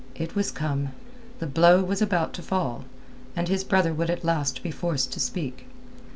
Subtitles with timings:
[0.15, 0.93] It was come.
[1.37, 2.85] The blow was about to fall,
[3.35, 5.67] and his brother would at last be forced to speak.